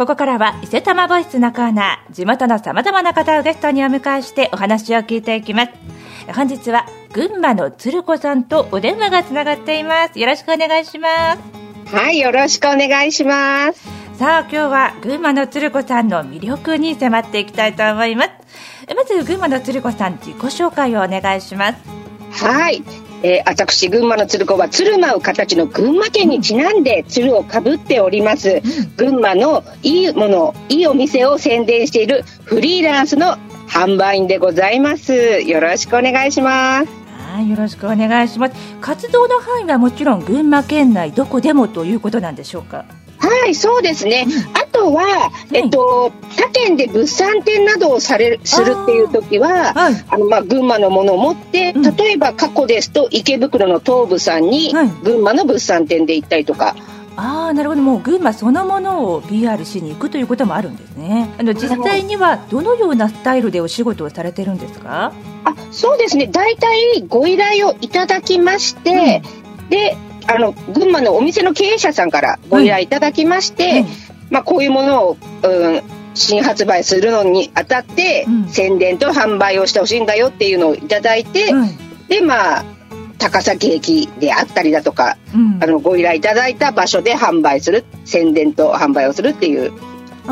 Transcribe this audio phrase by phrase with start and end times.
[0.00, 5.72] ここからは伊勢玉ボイスのコーナー地元のさまざまな方をゲストにお迎えしてお話を聞いていきます。
[6.34, 10.18] 本日は群馬の鶴子さんとお電話がつながっています。
[10.18, 11.94] よろしくお願いします。
[11.94, 13.86] はいよろしくお願いします。
[14.14, 18.30] さあ今日は群馬の鶴子さんの魅力に迫っていきたいと思います。
[18.96, 22.42] まず群馬の鶴子さん自己紹介をお願いします。
[22.42, 22.82] はい
[23.22, 28.62] えー、私、群馬の鶴子は鶴舞う形の群馬県にちなんで鶴をかぶっております。
[28.96, 33.36] 群馬のいいもの、いいお店を宣伝しているフリーランスの
[33.68, 35.40] 販売員でございます。
[35.42, 36.88] よろしくお願いします。
[37.32, 38.54] はい、よろしくお願いします。
[38.80, 42.84] 活動の範囲はもちろん群馬県内どこでもということなんでしょうか？
[43.40, 44.26] はい、そうですね。
[44.54, 54.72] あとは、えっと、他県で物産展などをされる、するっていう時は、あはい、あの、まあ、群馬のものを持って、例えば過去ですと、池袋の東武さんに、
[55.02, 56.76] 群馬の物産展で行ったりとか、
[57.16, 57.82] ああなるほど。
[57.82, 61.28] もう群馬そのものを PR しに行くということもあるんですね。
[61.38, 65.12] あの実際にはどのようなスタイルでお仕事をされてるんですか？
[65.44, 66.28] あそうですね。
[66.28, 69.22] 大体ご依頼をいただきまして、
[69.64, 69.98] うん、で
[70.30, 72.86] あの群馬のお店の経営者さんからご依頼い。
[72.86, 73.84] ただきまして、
[74.30, 75.82] まあ、こういうものを、うん、
[76.14, 82.64] 新発売するのにあたって、うん、宣伝と販売をしてほしいんだよっていうのをいただいて、うん、でまあ
[83.18, 89.72] 高崎駅であったりだとか、うん、あのご依頼いただいた場所で販売する宣伝と販売をするっていう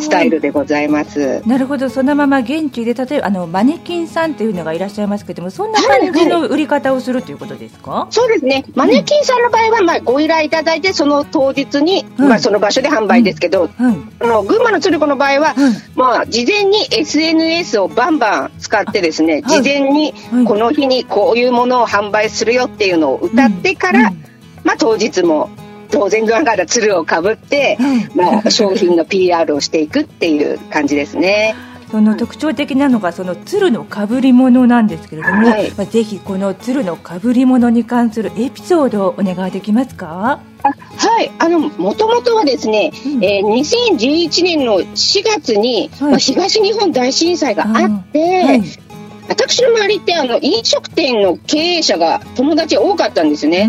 [0.00, 1.42] スタイルでございます。
[1.46, 1.90] なるほど。
[1.90, 8.64] そのまま現地で例えばあのマネキンさんっていうのがいらっしゃいますけどもそんな感じの売り方をするということですか、はいはい、そうですね。
[8.74, 13.86] マネキンさんの場合は、まあ、ご依頼いただいてその当日に、うん、まあ、その場所で販売ですけど、うん。
[13.86, 15.54] うん、あの群馬の鶴子の場合は、
[15.94, 20.14] まあ、事前に SNS をバンバン使ってですね事前に
[20.46, 24.10] この日にこういうものを販売するよっていうのを歌ってから、
[24.64, 25.50] まあ、当日も
[25.92, 27.78] 当然ながら鶴をかぶって、
[28.16, 31.54] まあ、商品の PR をしていくっていう感じですね。
[31.90, 40.40] その特徴的なのがその鶴のかぶり物なんですけれども、はい、まあ、ぜひこの鶴のかぶり物に関するエピソードをお願いできますか？
[40.62, 41.30] はい。
[41.38, 48.62] あのもともとはですね、うん、えー、2011年の4月に、はい、まあ、東日本大震災があって、はい、
[49.28, 53.68] 私の周りってあの飲食店の経営者が友達多かったんですよね。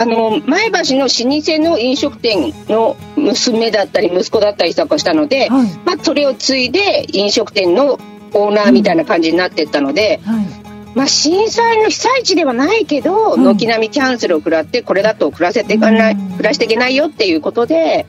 [0.00, 7.98] あの前橋の老舗の飲食店の娘だったり息子だったりとかしたので、はい、まあ、それを継いで飲食店の
[8.32, 10.46] オーナーみたいな感じになっていったので、はい、
[10.94, 18.06] まあ、震災の被災地ではないけど軒並みキャンセルを食らってこれだと暮らせていかない、暮らしていけないよっていうことで、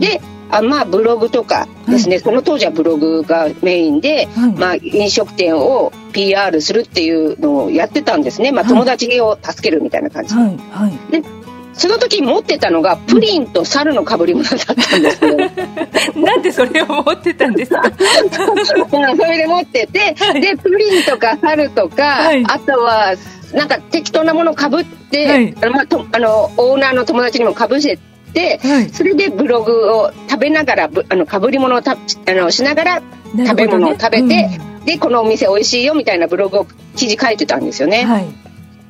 [0.00, 0.20] で
[0.50, 10.34] あまあブログとかですね、はい、その当時はブログがメインで、はい、まあ飲食店を PR するっていうのをやってたんですね、まあ、友達を助けるみたいな感じ。
[10.34, 10.40] で。
[10.40, 11.44] はいはい、で
[11.74, 15.36] その時持ってたのがプリンと猿の被り物だったんですよ。
[16.24, 17.82] なんでそれを持ってたんですか？
[18.30, 23.14] それで持ってて、はい、でプリンとか猿とか、はい、あとは
[23.52, 27.98] なんか適当なものをかぶって、はい、あのまあ、とあのオーナーの友達にもかぶせ
[28.34, 28.60] て、
[28.92, 31.96] それでブログを食べながらあのかぶり物をたあ
[32.32, 33.02] のしながら
[33.36, 38.06] 食べ物を食べて、ねうん、でこのお店美味しいよみたいなブログを記事書いてたんですよね。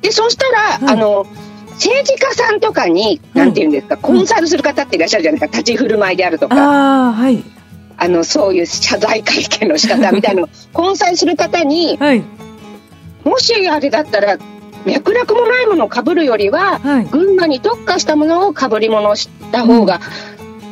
[0.01, 0.45] でそうした
[0.83, 1.25] ら、あの
[1.75, 6.55] 政治家さんとかに、なんていうんですか、コンサルする方っていらっしゃるじゃないですか、立ち振る舞いであるとか。
[7.97, 12.23] あの、そういう謝罪会見の仕方みたいなのを、 コンサルする方に、はい、
[13.23, 14.37] もしあれだったら、
[14.85, 19.99] 脈絡もないものをかぶるよりは、はい、群馬に特化したものをかぶり物をした方が、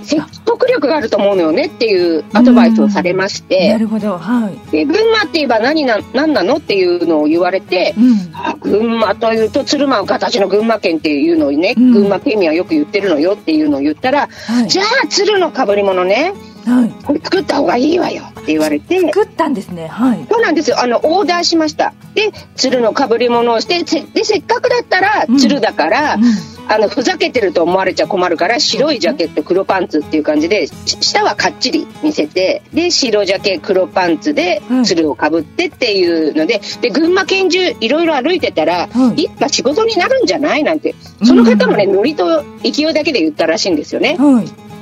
[0.03, 16.33] 説得力があると思うのよねっていうアドバイスをされまして、なるほど、はい、で群馬って言えば何な何なのっていうのを言われて、うん、群馬というと鶴舞う形の群馬県っていうのをね、うん、群馬県民はよく言ってるのよっていうのを言ったら、はい、じゃあ鶴のかぶり物ね
[16.65, 18.99] はい、これ作った方がいいわよって言われて。
[19.01, 19.87] 作ったんですね。
[19.87, 20.25] はい。
[20.29, 20.81] そうなんですよ。
[20.81, 21.93] あのオーダーしました。
[22.13, 26.23] で鶴のかぶり物をしてでせっかくだったら鶴だから、うん。
[26.23, 26.33] うん
[26.67, 40.95] あのふざけてると思われちゃ困るから白いジャケット黒パンツっていう感じで下はかっちり見せてで白ジャケ黒パンツで鶴をかぶってっていうのでで群馬県中いろいろ歩いてたら、一派仕事になるんじゃないなんて。
[41.23, 44.17] その方もねノリと勢いだけで言ったらしいんですよね。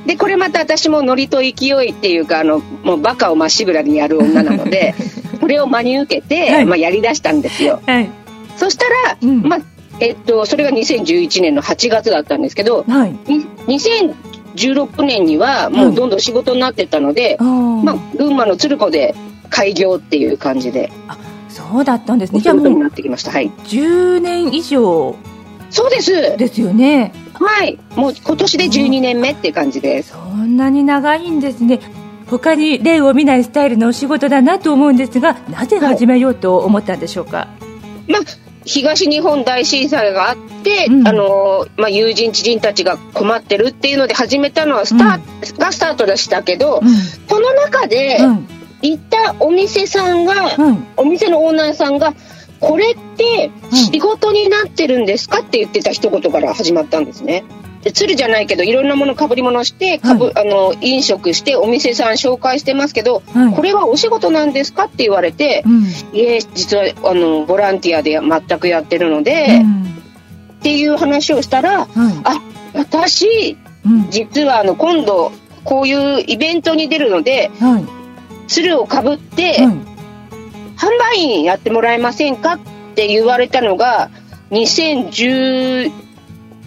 [0.06, 4.94] でこれまた私もノリと勢いっていうかあのもうバカをまっしぐらにやる女なので
[5.40, 7.80] これを真に受けて、はい、まあ、やりだしたんですよ。
[7.86, 8.08] はい、
[8.56, 9.60] そしたら、うん、まあ
[10.00, 13.14] えっと、それが2011年の8月だったんですけど、はい、
[13.66, 19.14] 2016年にはもうどんどん仕事になってたので、まあ、群馬の鶴子で
[19.50, 20.90] 開業っていう感じで。
[21.06, 21.16] あ
[21.48, 22.40] そうだったんですね。
[22.40, 23.30] じゃあもう、なってきました。
[23.30, 23.50] はい。
[23.64, 25.14] 10年以上。
[25.72, 26.36] そうです。
[26.36, 27.12] ですよね。
[27.34, 27.78] はい。
[27.96, 30.10] もう今年で12年目っていう感じです。
[30.10, 31.80] そんなに長いんですね。
[32.28, 37.48] 他に例を見ないスタイルのお仕事だなと思うんですがなぜ始めようと思ったんでしょうか、
[38.08, 38.22] まあ
[38.64, 46.80] 東日本大震災があって、うん、あのまあ、友人知人たちが困ってるっていうので始めたのはスタ,、うん、がスタートでしたけど、うん、
[47.28, 48.18] この中で、
[48.82, 50.34] 行ったお店さんが、
[50.96, 52.14] お店のオーナーさんが
[52.62, 55.40] これって仕事になってるんですか？
[55.40, 57.44] って言ってた一言から始まったんですね。
[57.92, 64.84] 鶴じゃないけどいろんなものかぶり物してかぶ、はい、あの飲食してお店さん紹介してますけど、はい、これはお仕事なんですか？
[64.84, 65.82] って言われて、うん、
[66.16, 69.86] いえ実はあのボランティアで全くやってるので、うん、っ
[70.62, 71.88] ていう話をしたら、はい、
[72.22, 72.40] あ
[72.74, 75.32] 私、うん、実はあの今度
[75.64, 77.50] こういうイベントに出るので、
[78.46, 79.58] 鶴をかぶって、
[80.76, 82.58] 販売員やってもらえませんかっ
[82.94, 84.10] て言われたのが
[84.50, 85.92] 2010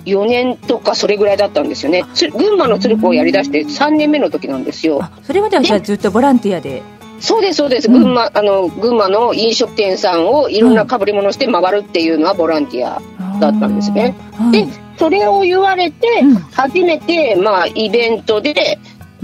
[0.06, 2.04] 4年とかそれぐらいだったんですよね。
[2.38, 5.02] 群馬の鶴子をやりだして3年目の時なんですよ。
[5.24, 6.84] それまではじゃあずっとボランティアで？
[7.20, 13.02] そうですそうです、うん、群馬あの群馬の飲食店さんをいろんなかぶり物して回るっていうのはボランティア
[13.40, 14.16] だったんですね、
[14.52, 14.68] で
[14.98, 16.08] それを言われて
[16.54, 18.80] 初めて、まあ、イベントで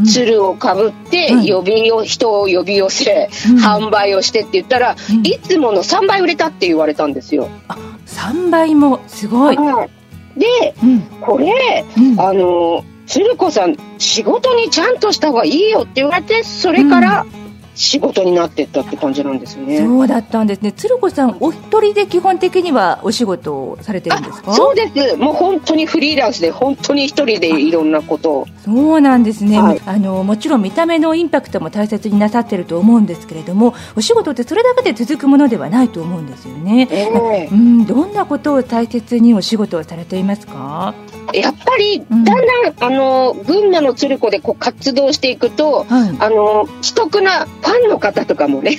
[0.05, 3.29] 鶴をかぶって呼びよ、人を呼び寄せ、
[3.63, 7.49] 販売をしてって言ったら、いつもの3倍売れたって言われたんですよ。
[7.67, 7.77] あ
[8.07, 10.39] 3倍もすごい、はい。
[10.39, 17.25] で、うん、これ、うん、あの鶴子さん仕事にちゃんとした方がいいよって言われてそれから、
[17.73, 19.79] 仕事になってったって感じなんですね。
[19.79, 20.71] そうだったんですね。
[20.71, 24.53] 鶴子さん、お一人で基本的にはお仕事をされてるんですか？
[24.53, 25.17] そうです。
[25.17, 28.47] もう本当にフリーランスで、本当に一人でいろんなことを。
[28.63, 30.23] そうなんですね、はい、あの。
[30.23, 36.87] もちろん見た目のインパクトも大切になさってると思うんですけれども、お仕事ってそれだけで続くものではないと思うんですよね。
[36.91, 40.93] えー、うん、どんなことを大切にお仕事をされていますか？
[41.33, 42.23] やっぱりだん。
[42.25, 48.77] だん、うん、あの群馬の鶴子でこう活動していくと、はい、あの既得なファンの方とかもね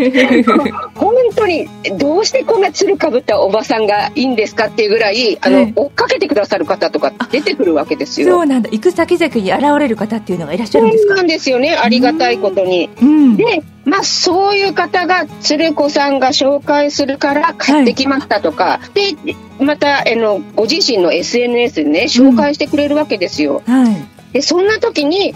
[0.94, 1.68] 本当に
[1.98, 8.28] どうしてこんな鶴かぶったおばさんがいいんですかっていうぐらいあの、はい、追っかけてくださる方とか出てくるわけですよ。
[8.28, 8.70] そうなんだ。
[8.70, 11.08] 行く先々に現れる方っていうのがいらっしゃるんですか？
[11.08, 11.74] そうなんですよね。
[11.74, 12.90] ありがたいことに。
[13.00, 23.62] うん、でまあ、そういう方が鶴子さんが紹介するから買ってきましたとか、はい、でまたあのご自身の SNS でね紹介してくれるわけですよ。
[23.66, 23.84] うん。
[23.84, 25.34] はい、でそんな時に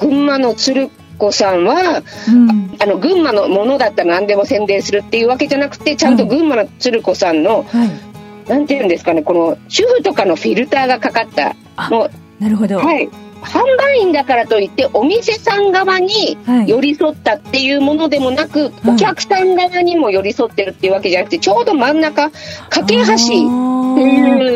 [0.00, 11.54] 群馬の鶴子さんは、うん、あの群馬のものだったら何でも宣伝するっていうわけじゃなくてちゃんと群馬の鶴子さんの、はい、なんていうんですかねこの主婦とかのフィルターがかかった
[11.90, 13.08] もうなるほど、はい、
[13.54, 16.36] 販売員だからといってお店さん側に
[16.66, 22.32] 寄り添ったっていうものでもなく、はい、お客さん側にも寄り添ってるっていうわけじゃなくてちょうど真ん中
[22.68, 23.44] 架け橋ってい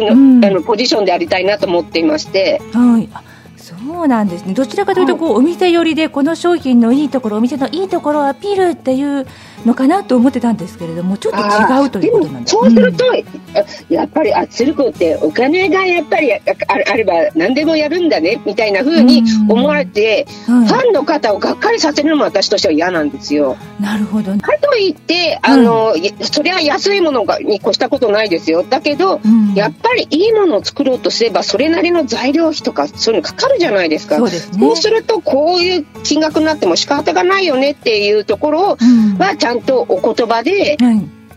[0.01, 2.61] うの,、あのポジションでありたいなと思っていまして。
[2.73, 3.09] はい。
[3.57, 4.55] そうなんですね。
[4.55, 9.27] どちらかというとこう、お店寄りでこの商品のいいところお店のいいところをアピールっていう
[9.67, 16.41] のかなと思ってたんですけれどもちょっと違うということなんですそうすると、うん、やっぱりあ鶴子ってお金がやっぱりあ
[16.95, 23.57] れば何でもやるんだねみたいなふうに思われて、うんファンの方をがっかりさせるのも私としては嫌なんですよ。
[23.81, 28.65] なるほど、かといってあの、うん、それは安いものがに越したことないですよ。
[28.65, 29.21] だけど、
[29.55, 34.17] やっぱりいいものを作ろうとすればそれなりの材料費とかそういうのかかるじゃないですか。
[34.17, 38.77] そうですね、そうするとこういう金額になっても仕方がないよねっていうところ
[39.19, 40.77] はちゃんとお言葉で、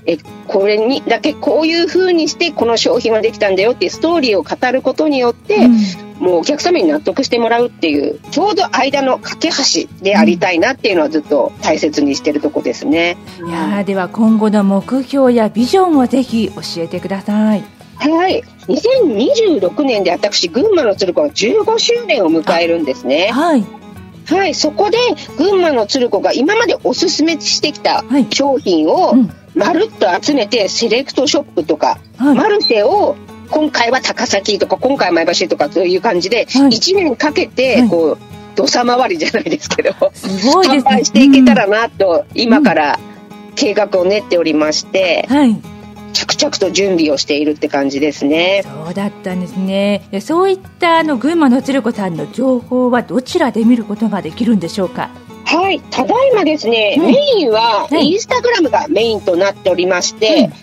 [0.06, 0.18] え
[0.48, 13.18] これにだけこういうふうにしてこの商品はできたんだよっていうストーリーを語ることによって、うん、もうお客様に納得してもらうっていうちょうど間の架け橋でありたいなっていうのはずっと大切にしてるとこですね。
[13.46, 17.81] いやでは今後の目標やビジョンをぜひ教えてください。
[18.10, 23.30] はい、2026年で私群馬の鶴子は15周年を迎えるんですね。
[23.32, 23.64] はい。
[24.26, 24.98] はい、そこで
[25.38, 29.14] 群馬の鶴子が今までおすすめしてきた商品を
[29.56, 33.18] まるっと集めてセレクトショップとか、はい、マルシェを
[33.50, 38.18] 今回は高崎とか今回は前橋とかそういう感じで1年かけてこう
[38.56, 43.00] 土佐回りじゃないですけど、すごい販売していけたらなと今から
[43.56, 45.26] 計画を練っておりまして。
[45.28, 45.71] はい
[46.14, 48.64] 着々と準備をしているって感じですね。
[48.64, 50.08] そうだったんですね。
[50.22, 55.10] そういったあの群馬の鶴子さんの情報はどちらで見ることができるんでしょうか？
[55.46, 60.54] はい、ただいまですね、うん、メインはインスタグラムがメインとなっておりまして、うん、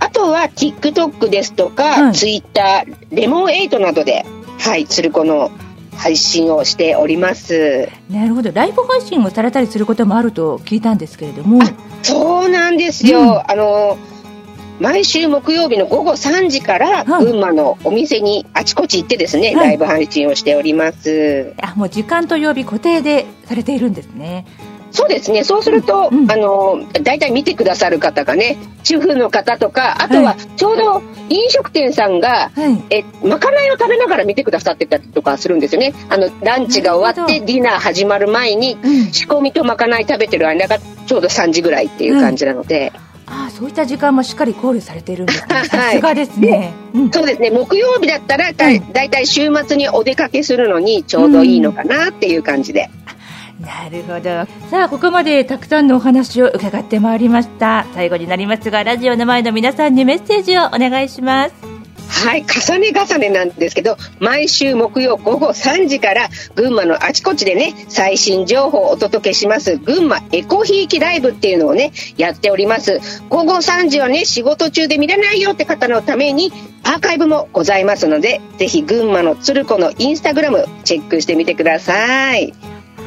[0.00, 4.26] あとは TikTok ですとか、うん、Twitter、レモン8などで、
[4.58, 5.50] はい、鶴子の
[5.96, 7.88] 配信をしております。
[8.10, 8.52] なるほど。
[8.52, 11.60] ライブ配信をされたりすることもあると聞いたんですけれども。
[12.02, 13.96] そうなんですよ、あの
[14.80, 21.54] 毎週木曜日の午後3時から群馬のお店にあちこち行ってですね、はい、ライブ配信をしております。
[21.60, 24.46] あもう時間と曜日固定でされているんですね。
[24.90, 25.42] そうですね。
[25.42, 35.94] そうすると、うんうん、あの、大体見てくださる方がね、主婦の方とか、あとは、ちょうど飲食店さんが、はい、え、まかないを食べながら見てくださってたりとかするんですよね。
[36.10, 38.78] あの、ランチが終わって、ディナー始まる前に、
[39.10, 43.13] 仕込みとまかない食べてる間がちょうど3時ぐらいっていう感じなので、うん
[43.54, 45.64] そういった時間もしっかり考慮されているんですね。
[45.66, 47.50] さすがですね、うん、そうですね。
[47.50, 52.90] 木曜日だったらだ、いたい週末にお出かけするのにちょうどいいのかなっていう感じで。
[53.60, 53.64] うん。
[53.64, 54.68] なるほど。
[54.70, 57.86] さあここまでたくさんのお話を伺ってまいりました。
[57.94, 61.73] 最後になりますがラジオの前の皆さんにメッセージをお願いします
[62.14, 73.00] はい重ね重ねなんですけど毎週木曜午後3時から群馬のあちこちでね最新情報をお届けします群馬エコひいきライブっていうのをねやっております。
[73.28, 76.52] 午後3時はね仕事中で見れないよって方のために
[76.82, 82.54] アーカイブもございますのでぜひ群馬の鶴子のインスタグラムチェックしてみてください。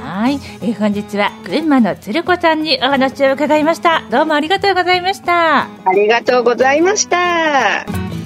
[0.01, 4.03] はい、えー、本日は群馬の鶴子さんにお話を伺いました。
[4.09, 5.63] どうもありがとうございました。
[5.63, 8.16] ありがとうございました